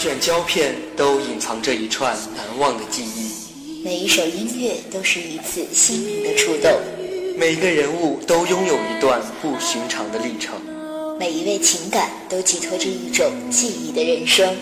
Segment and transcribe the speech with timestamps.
[0.00, 6.72] 卷胶片都隐藏着一串难忘的记忆，每一首音乐都是一次心灵的触动，
[7.36, 10.54] 每个人物都拥有一段不寻常的历程，
[11.18, 14.56] 每一位情感都寄托着一种记忆的人生。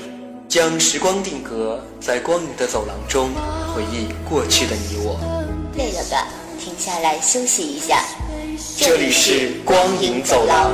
[0.49, 3.31] 将时光定格在光影的走廊中，
[3.73, 5.21] 回忆过去的你我。
[5.77, 6.27] 累了吧？
[6.59, 8.05] 停下来休息一下。
[8.77, 10.73] 这里是光影走廊。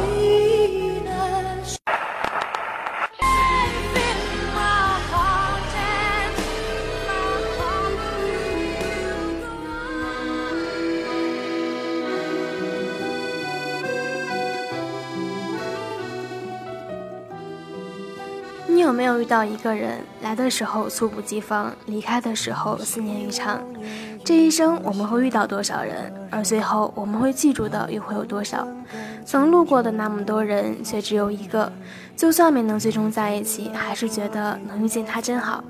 [19.24, 23.58] 遇到一个人，来的时候猝不及防，离开的时候思念愈长？
[24.22, 28.68] 这一生我们会遇到多少人，而最后我们会记住的又会有多少？
[29.24, 31.72] 曾路过的那么多人，却只有一个，
[32.14, 35.64] 就算没能最终在一起，还是觉得能遇见他真好。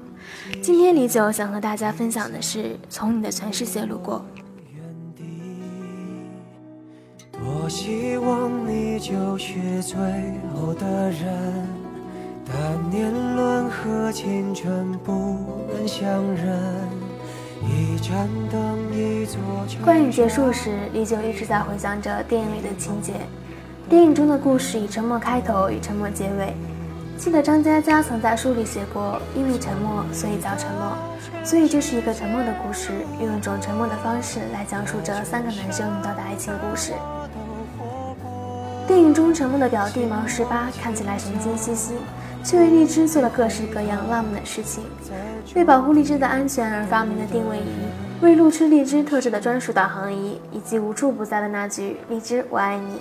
[0.60, 4.26] 今天李九想和大家分享的是，从你的全世界路过。
[7.30, 9.96] 多希望你就是最
[10.56, 11.68] 后的人，
[12.46, 16.84] 但年轮和青春不忍相认。
[19.82, 23.14] 观影结束时，李九一直在回想着电影里的情节。
[23.88, 26.54] 电影中的故事以沉默开头，以沉默结尾。
[27.16, 30.92] 记得张嘉佳曾在书里写过：“因为沉默，所以叫沉默。”
[31.42, 36.92] 所以这是一个沉默的故事，用一种沉默的方式来讲述着三个男生遇到的爱情故事。
[38.86, 41.94] 电影中沉默的表弟毛十八看起来神经兮兮。
[42.44, 44.84] 却为荔枝做了各式各样浪漫的事情，
[45.54, 53.00] 为保护荔枝的安全而发明的定位仪，为路痴荔枝特制的专属导航仪，以及无处不在的那句“荔枝我爱你”。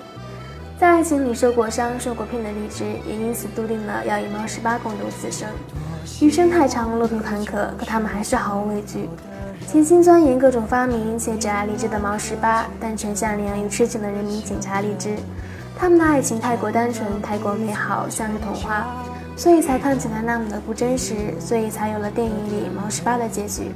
[0.80, 5.48] 在爱情里受过伤、受过骗的荔枝，也因此笃定了要与毛十八共度此生。
[6.22, 9.10] 余生太长，路途坎坷，可他们还是毫无畏惧，
[9.68, 15.16] 潜心钻研各种发明，且只爱荔枝的毛十八，单纯善良又痴情的人民警察荔枝。
[15.78, 18.86] 他们的爱情太过单纯，太过美好，像是童话。
[19.36, 23.72] 所以才看起来那么的不真实，所以才有了电影里毛十八的结局。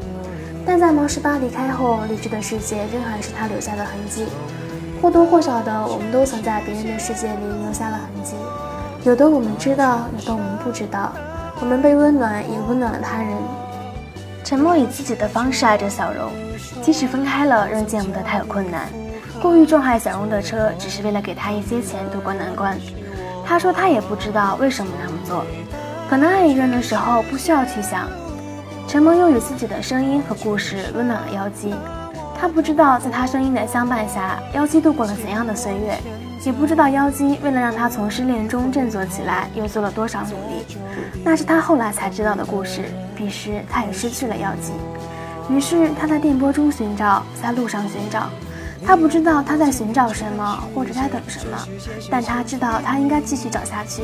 [0.65, 4.25] 但在毛十八离开后，荔枝的世界仍然是他留下的痕迹。
[5.01, 8.33] 或多或少的，我们都曾在别人的世界里留下了痕迹。
[9.03, 11.13] 有的我们知道，有的我们不知道。
[11.59, 13.37] 我们被温暖，也温暖了他人。
[14.43, 16.31] 沉默以自己的方式爱着小荣，
[16.81, 18.87] 即使分开了，仍见不得他有困难。
[19.41, 22.77] 故意撞坏小荣的车，只是为了给他一些钱渡过难关。
[23.47, 25.45] 他说他也不知道为什么那么做，
[26.09, 28.09] 可能爱一个人的时候不需要去想。
[28.87, 31.73] 陈萌又以自己的声音和故事温暖了妖姬，
[32.39, 35.97] 他不知道在他声音的相伴下，妖姬度过了怎样的岁月，
[36.43, 40.65] 也不知道妖姬为了让他从失恋中振作起来，又做了多少努力。
[41.23, 42.83] 那是他后来才知道的故事。
[43.15, 44.73] 彼时他也失去了妖姬，
[45.53, 48.29] 于是他在电波中寻找，在路上寻找。
[48.85, 51.57] 他不知道他在寻找什么，或者在等什么，
[52.09, 54.03] 但他知道他应该继续找下去。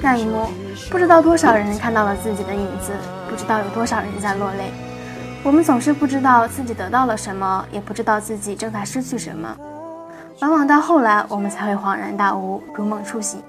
[0.00, 0.50] 那一幕，
[0.90, 2.92] 不知道多少人看到了自己的影子，
[3.28, 4.72] 不知道有多少人在落泪。
[5.44, 9.56] 我们总是不知道自己得到了什么，也不知道自己正在失去什么。
[10.40, 13.42] 往往到后来，我们才会恍然大悟，如梦初醒。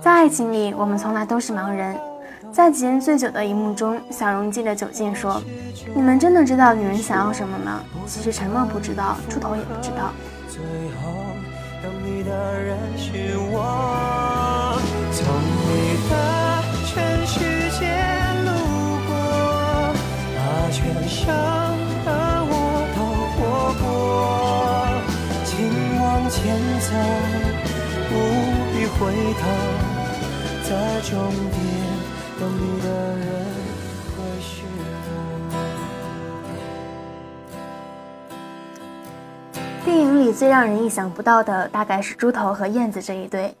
[0.00, 1.96] 在爱情里，我们从来都是盲人。
[2.52, 5.40] 在几人醉酒的一幕中，小荣借着酒劲说
[5.94, 7.80] ：“你们真的知道女人想要什么吗？
[8.06, 10.10] 其实沉默不知道，出头也不知道。”
[10.50, 11.12] 最后
[11.80, 14.76] 等你的人是我，
[15.12, 15.24] 从
[15.64, 16.12] 你的
[16.86, 17.38] 全世
[17.78, 17.86] 界
[18.44, 18.50] 路
[19.06, 19.10] 过，
[20.34, 20.38] 把
[20.70, 21.24] 全生
[22.04, 22.08] 的
[22.50, 22.52] 我
[22.96, 22.98] 都
[23.36, 23.40] 活
[23.80, 23.88] 过，
[25.44, 25.50] 请
[26.02, 26.38] 往前
[26.80, 26.90] 走，
[28.10, 28.12] 不
[28.74, 28.98] 必回
[29.40, 29.40] 头，
[30.68, 30.70] 在
[31.08, 31.10] 终
[31.52, 31.79] 点。
[32.40, 33.44] 等你的人
[34.16, 34.62] 会是
[39.84, 43.54] 电影里最让人意想不到的，大概是猪头和燕子这一对。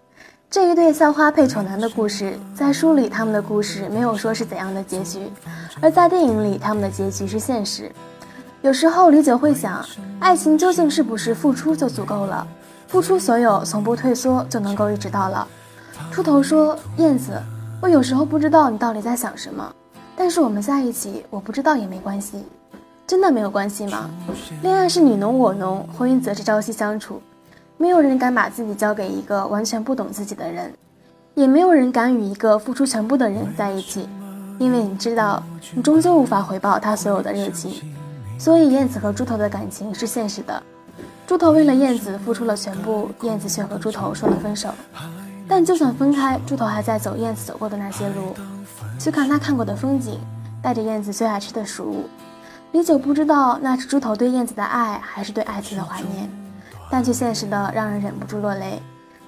[0.48, 5.30] 这一对校花配丑男的故事，在书里他们的故事没有说是怎样的结局，
[5.82, 7.92] 而在电影里他们的结局是现实。
[8.62, 9.84] 有时候李九会想，
[10.20, 12.46] 爱情究竟是不是付出就足够了？
[12.88, 15.46] 付出所有，从不退缩，就能够一直到老？
[16.10, 17.38] 猪头说：“燕子。”
[17.82, 19.74] 我有时候不知道你到底在想什么，
[20.14, 22.44] 但是我们在一起，我不知道也没关系，
[23.06, 24.10] 真的没有关系吗？
[24.60, 27.22] 恋爱是你侬我侬，婚姻则是朝夕相处，
[27.78, 30.70] 没有人敢把自己交给一个完全不懂自己的人，
[31.34, 34.06] 也没有人敢与一个付出全部的人在一起，
[34.58, 35.42] 因为你知道，
[35.74, 37.72] 你终究无法回报他所有的热情，
[38.38, 40.62] 所以燕子和猪头的感情是现实的，
[41.26, 44.68] 猪头为了燕子付出了全部，燕子却和猪头说了分手。
[45.50, 48.36] 但就算分开，猪头还在走燕子走过的那些路。
[49.00, 50.20] 去看他看过的风景，
[50.62, 52.04] 带着燕子最爱吃的食物。
[52.70, 56.30] 李九不知道那是猪头对燕子的爱，还是对爱情的怀念，
[56.88, 58.80] 但却现实的让人忍不住落泪，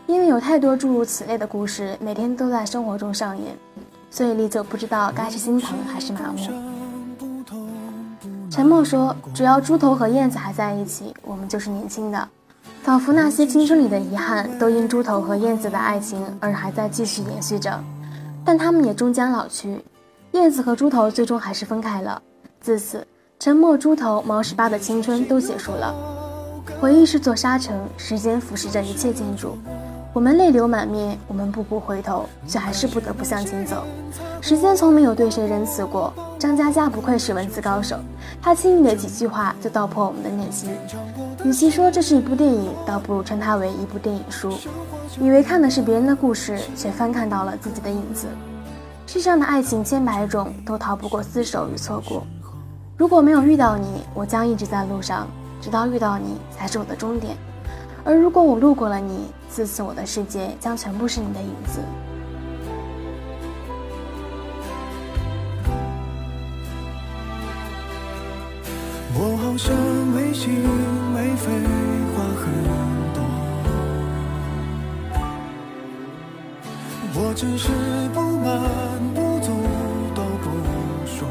[0.07, 3.57] 因为有太多诸如此类的故事每天都在生活中上演，
[4.09, 6.39] 所以李九不知道该是心疼还是麻木。
[8.49, 12.29] 沉默说：“只要猪头和燕子还在一起，我们就是年轻的。”
[12.83, 17.81] 仿佛那些青春里的遗憾，都因猪头和燕子的爱情而还在继续延续着，
[18.45, 19.81] 但他们也终将老去。
[20.33, 22.21] 燕子和猪头最终还是分开了。
[22.61, 23.07] 自此，
[23.39, 25.95] 沉默、猪头、毛十八的青春都结束了。
[26.81, 29.57] 回忆是座沙城，时间腐蚀着一切建筑。
[30.13, 33.85] 我们泪流满面，我们步步回头，却还是不得不向前走。
[34.41, 36.13] 时间从没有对谁仁慈过。
[36.37, 37.97] 张嘉佳不愧是文字高手，
[38.43, 40.71] 他轻易的几句话就道破我们的内心。
[41.45, 44.57] 与其说这是一部电影，倒不如称它为一部电影书。
[45.21, 48.29] 以为看的是别人的故事，却翻看到了自己的影子。
[49.09, 52.25] 世上的爱情千百种，都逃不过厮守与错过。
[52.97, 55.27] 如果没有遇到你，我将一直在路上，
[55.61, 57.37] 直到遇到你才是我的终点。
[58.05, 61.81] 而如果我路过了你，自此我的世界将全部是你的影子。
[69.15, 69.77] 我好像
[70.15, 70.65] 没心
[71.33, 71.51] 没肺，
[72.15, 72.45] 话很
[73.15, 73.25] 多。
[77.15, 77.71] 我只是
[78.13, 78.61] 不满
[79.15, 79.51] 不足
[80.15, 80.51] 都不
[81.07, 81.27] 说。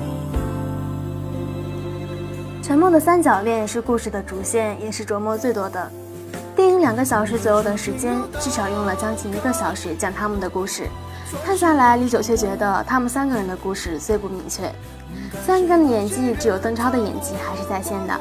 [2.63, 5.92] 沉默的三角恋是故事的主线，也是琢磨最多的。
[6.56, 10.88] 电影两个小时左右的时间，至少用了将近一个小时讲他们的故事。
[11.45, 14.63] 看下来，李九却觉得他们三个人的故事最不明确。
[15.45, 18.19] 三个人的演技，只有邓超的演技还是在线的，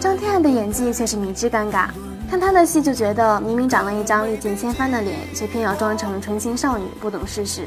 [0.00, 1.88] 张天爱的演技却是迷之尴尬。
[2.30, 7.66] 看他的戏就觉得，明明长了一张历尽千帆的脸，却偏要装成纯情少女，不懂世事。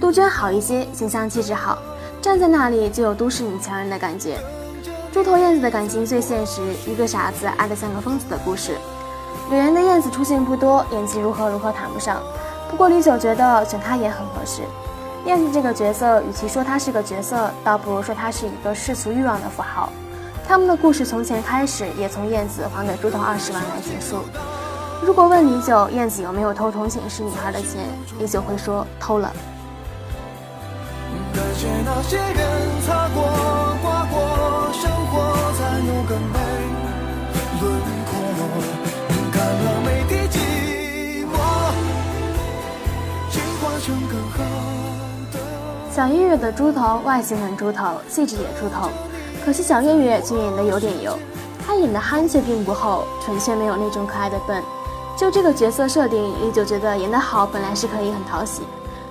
[0.00, 1.78] 杜鹃好一些，形象气质好，
[2.20, 4.38] 站在那里就有都市女强人的感觉。
[5.12, 8.76] 猪头燕子的感情最现实，一个傻子爱得像个疯子的故事。
[9.50, 12.20] 女人的燕子出现不多，演技如何如何谈不上。
[12.70, 14.62] 不过李九觉得选她也很合适。
[15.26, 19.92] 燕子这个角色，与其说她是个角色，倒不如说她是一个世俗欲望的符号。
[20.46, 24.22] 他们的故事从前开始，也从燕子还给猪头二十万来结束。
[25.04, 29.32] 如果问李九，燕子有没有偷同寝室女孩的钱，李九会说偷了。
[31.34, 33.22] 感谢那些人擦过、
[33.82, 36.38] 刮过，生活才有个美
[37.60, 37.72] 轮
[38.04, 38.12] 廓。
[39.32, 40.36] 看了每滴寂
[41.26, 41.32] 寞，
[43.30, 44.38] 进化成更好。
[45.90, 48.90] 小月月的猪头外形很猪头，气质也猪头，
[49.44, 51.18] 可惜小月月却演得有点油。
[51.64, 54.62] 她演的憨却并不厚，纯却没有那种可爱的笨。
[55.16, 58.62] 就这个角色设定，李九觉得演得好本来是可以很讨喜。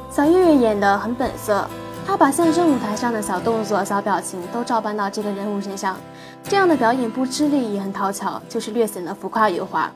[0.10, 1.66] 小月月演得很本色，
[2.06, 5.96] 她把相声舞台上的小动作、小表情都照搬到这个人物身上，
[6.44, 9.90] 这样的表演不吃力也很讨巧，就是略显得浮夸油滑。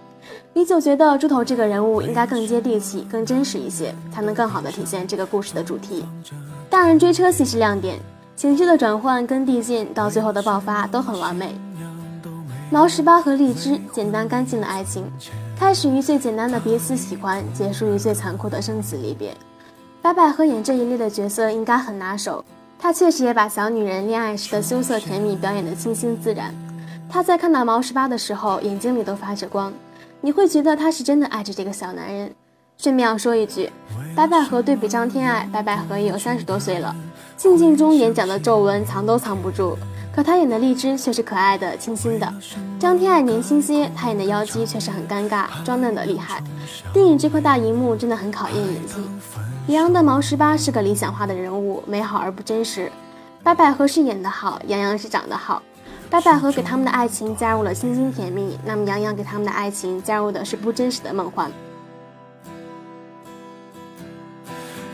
[0.54, 6.06] 李九觉得猪头这个人物应该更接地气、更真实一些，才能更好的体现这个故事的主题。
[6.70, 8.00] 大人追车戏是亮点，
[8.36, 11.56] 情绪的转换跟递进到最后的爆发都很完美。
[12.70, 15.06] 毛十八和荔枝简单干净的爱情，
[15.58, 19.34] 开始于最简单的彼此喜欢，结束于最残酷的生死离别。
[20.02, 22.44] 白百合演这一类的角色应该很拿手，
[22.78, 26.54] 她确实也把小女人恋爱时的羞涩甜蜜表演得清新自然。
[27.08, 29.72] 她在看到毛十八的时候，眼睛里都发着光，
[30.20, 32.32] 你会觉得她是真的爱着这个小男人。
[32.78, 33.72] 顺便要说一句，
[34.16, 36.96] 白百合对比张天爱，白百合也有三十多岁了，
[37.36, 39.78] 静静中眼角的皱纹藏都藏不住。
[40.14, 42.34] 可她演的荔枝却是可爱的、清新的。
[42.80, 46.42] 张天爱年轻些，她演的妖姬却是很尴尬、装嫩的厉害。
[46.94, 48.96] 电影这块大荧幕真的很考验演技。
[49.68, 52.92] 李阳的毛十八是个理想化的人物，美好而不真实。
[53.44, 55.62] 白百合是演得好，杨洋是长得好。
[56.10, 61.52] 白百合给他们的爱情加入了清新甜蜜，那么杨洋给他们的爱情加入的是不真实的梦幻。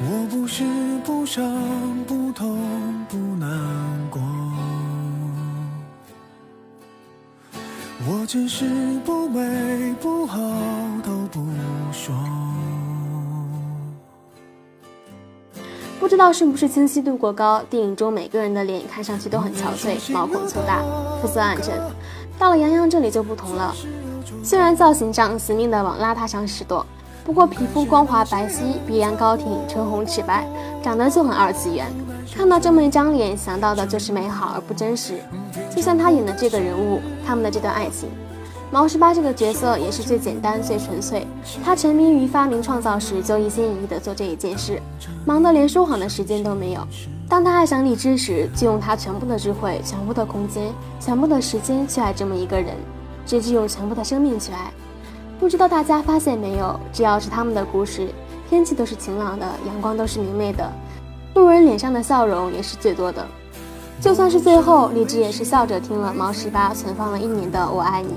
[0.03, 0.63] 我不是
[1.05, 1.43] 不伤
[2.07, 2.57] 不痛
[3.07, 3.47] 不难
[4.09, 4.19] 过，
[8.07, 8.65] 我只是
[9.05, 10.39] 不美不好
[11.03, 11.39] 都不
[11.91, 12.15] 说。
[15.99, 20.81] 不知道是不是清晰度过高，电影中每个人的脸看上去都很憔悴，毛孔粗大，
[21.21, 21.79] 肤色暗沉。
[22.39, 23.71] 到了杨洋这里就不同了，
[24.43, 26.83] 虽然造型上死命的往邋遢上使舵。
[27.23, 30.45] 不过皮肤光滑白皙，鼻梁高挺，唇红齿白，
[30.83, 31.85] 长得就很二次元。
[32.35, 35.15] 看到这么一张脸，想到的就是美好而不真实。
[35.75, 38.09] 就像他演的这个人物，他们的这段爱情，
[38.71, 41.27] 毛十八这个角色也是最简单、最纯粹。
[41.63, 44.81] 他沉迷于发明创造时，就一心一意地做这一件事，
[45.25, 46.81] 忙得连说谎的时间都没有。
[47.29, 52.75] 当他爱上荔枝时，就用他全部的智慧、全部的空间、全部的时间去爱这么一个人，
[53.25, 54.71] 直至用全部的生命去爱。
[55.41, 58.09] 不知道大家发现没有，只要是他们的故事，
[58.47, 60.71] 天气都是晴朗的，阳光都是明媚的，
[61.33, 63.25] 路人脸上的笑容也是最多的。
[63.99, 68.13] 就算是最后，荔枝也是笑着听了毛十八存放了一年的“我爱你”。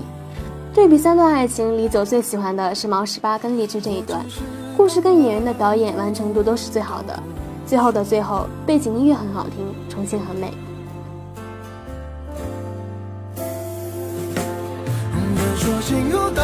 [0.74, 4.22] 对比三段爱情，李九最喜欢的是毛十八跟荔枝这一段，
[4.76, 7.18] 故事跟演员的表演完成度都是最好的。
[7.64, 10.52] 最后的最后，背景音乐很好听，重庆很美。
[15.56, 16.42] 说心有刀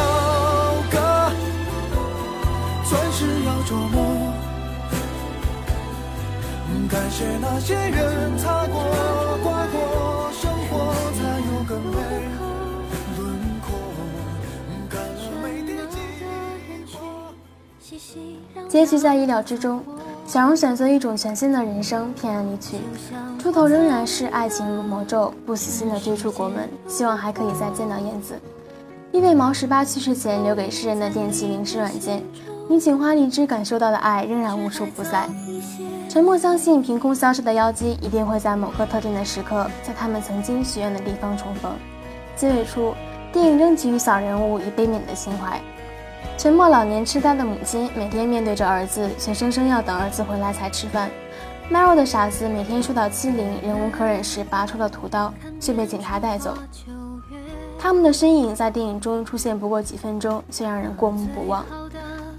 [3.70, 4.32] 琢磨。
[6.90, 8.82] 感谢那些人擦过、
[9.44, 11.96] 刮过，生活才有更美。
[18.68, 19.82] 结局在意料之中，
[20.26, 22.78] 小荣选择一种全新的人生，偏安离去，
[23.40, 28.34] 出头仍然是爱情如魔咒，不死心的追出国门，希望还可以再见到燕子。
[29.12, 32.22] 因为毛十八去世前留给世人的电器零食软件，
[32.70, 35.28] 你锦花荔枝感受到的爱仍然无处不在。
[36.08, 41.72] 沉默相信，凭空消失的妖姬一定会在某个特定的时刻，在他们曾经许愿的地方重逢。
[42.36, 42.94] 结尾处，
[43.32, 45.60] 电影仍给予小人物以悲悯的情怀。
[46.38, 51.10] 沉默老年痴呆的母亲每天面对着儿子，却生生要等儿子回来才吃饭。
[51.68, 56.56] 卖肉的傻子每天受到欺凌，忍无可忍时拔出了屠刀，却被警察带走。
[57.80, 61.66] 他们的身影在电影中出现不过几分钟，却让人过目不忘。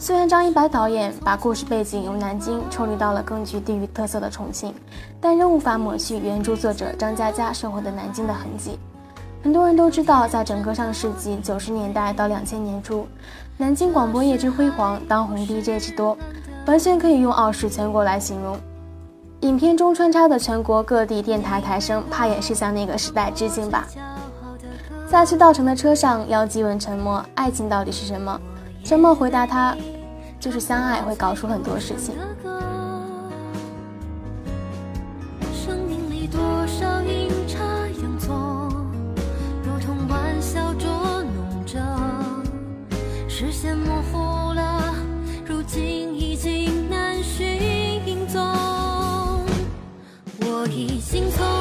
[0.01, 4.74] 虽然张一白导演把故事背景由南京抽离到了更具地域特色的重庆，
[5.22, 8.79] 但仍无法抹去原著作者张嘉佳生活的南京的痕迹。
[9.43, 13.08] 很多人都知道，在整个上世纪九十年代到两千年初。
[13.58, 16.17] 南京广播业之辉煌，当红 DJ 之多，
[16.65, 18.58] 完全可以用傲视全国来形容。
[19.41, 23.86] 影片中穿插的全国各地电台台声，怕也是向那个时代致敬吧。
[25.08, 28.41] 在去稻城的车上，妖姬问沉默：“爱情到底是什么？”
[28.84, 29.76] 沉默回答他
[30.40, 32.16] ：“就是相爱会搞出很多事情。”
[50.72, 51.61] 已经从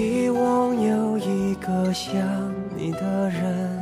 [0.00, 2.16] 希望有一个像
[2.74, 3.78] 你的人。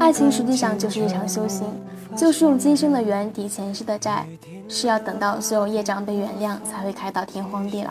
[0.00, 1.66] 爱情实际上就是一场修行，
[2.16, 4.26] 就是用今生的缘抵前世的债，
[4.66, 7.90] 是要等到所有业障被原谅，才会开到天荒地老。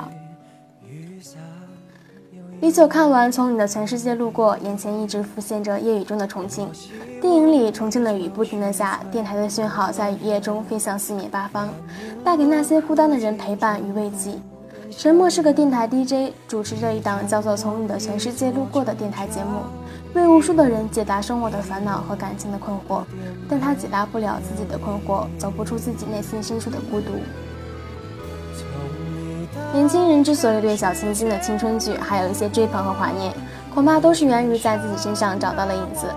[2.62, 6.68] 李九看完《从你的全世界路过》，眼前一直浮现着夜雨中的重庆。
[7.22, 11.70] 电影里，重庆的雨不停的下，电台的讯号在雨夜中飞向四面八方，
[12.24, 14.32] 带给那些孤单的人陪伴与慰藉。
[14.98, 19.62] 沉默是个电台 DJ，主持着一档叫做《从你的全世界路过》的电台节目，
[20.14, 23.04] 为无数的人解答生活的烦恼和感情的困惑，
[23.50, 27.12] 但他解答不了自己的困惑，走不出自己内心深处的孤独。
[29.74, 33.34] 年轻人之所以对小清新的青春剧还有一些追捧和怀念，
[33.74, 36.08] 恐怕都是源于在自己身上找到了影子。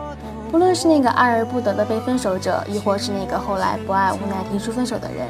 [0.50, 5.26] 不论是那个爱而不得的被分手者，亦或是那个后来不爱无奈提出分手的人，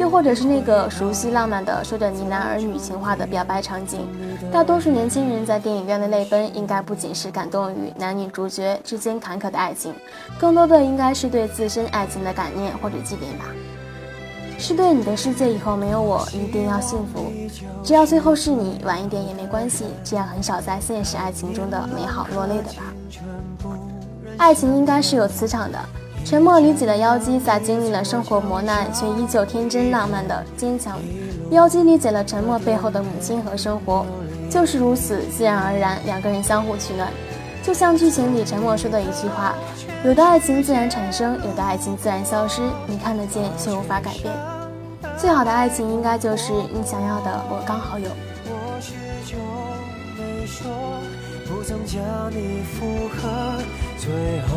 [0.00, 4.00] 又或者是那个熟悉浪漫的说着呢喃儿女情话的表白场景，
[4.50, 9.92] 大多数年轻人在电影院的泪奔，应该不仅是感动于男女主角之间坎坷的爱情，
[10.38, 13.44] 更多的应该是对自身爱情的感念或者祭奠吧。
[14.58, 17.30] 是对你的世界以后没有我，一定要幸福。
[17.84, 22.82] 只要最后是你，晚一点也没关系，这样很少在现实爱情中的美好落泪的吧。
[24.38, 25.78] 爱情应该是有磁场的。
[26.24, 30.98] 沉默理解了妖姬在经历了生活磨难，却依旧天真浪漫的坚强。
[31.50, 34.06] 妖姬理解了沉默背后的母亲和生活，
[34.48, 37.08] 就是如此自然而然，两个人相互取暖。
[37.62, 39.54] 就像剧情里沉默说的一句话
[40.04, 44.32] ：“有的爱情自然产生，有的爱情自然消失，你看得见却无法改变。
[45.18, 48.08] 最好的爱情应该就是你想要的，我刚好有。”
[51.46, 52.00] 不曾将
[52.30, 53.62] 你附和，
[53.98, 54.10] 最
[54.48, 54.56] 后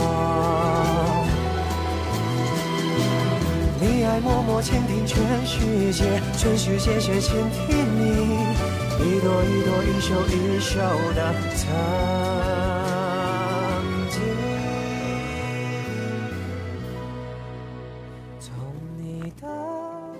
[4.23, 8.45] 默默倾听全世界，全世界却倾听你，
[8.99, 10.79] 一朵一朵，一袖一袖
[11.15, 11.67] 的曾
[14.11, 14.21] 经。
[18.39, 18.53] 从
[18.97, 19.47] 你的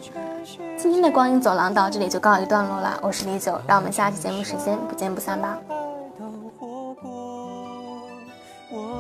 [0.01, 5.59] 全世界今天的光影走廊到这里就告一段落了，我是李九，让我们下期节目时间不见不散吧。